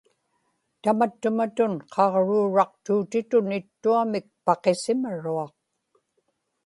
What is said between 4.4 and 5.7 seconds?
paqisimaruaq